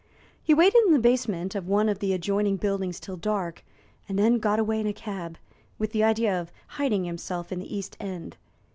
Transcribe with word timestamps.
He 0.41 0.55
waited 0.55 0.81
in 0.87 0.93
the 0.93 0.97
basement 0.99 1.53
of 1.53 1.67
one 1.67 1.87
of 1.87 1.99
the 1.99 2.11
adjoining 2.11 2.57
buildings 2.57 2.99
till 2.99 3.17
dark 3.17 3.63
and 4.09 4.17
then 4.17 4.39
got 4.39 4.57
away 4.57 4.79
in 4.79 4.87
a 4.87 4.93
cab, 4.93 5.37
with 5.77 5.91
the 5.91 6.03
idea 6.03 6.41
of 6.41 6.51
hiding 6.69 7.03
himself 7.03 7.51
in 7.51 7.59
the 7.59 7.75
East 7.77 7.97
End. 7.99 8.35